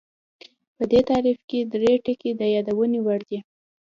په 0.75 0.83
دې 0.91 0.99
تعریف 1.09 1.39
کې 1.49 1.59
درې 1.73 1.91
ټکي 2.05 2.31
د 2.39 2.41
یادونې 2.55 2.99
وړ 3.05 3.19
دي 3.29 3.39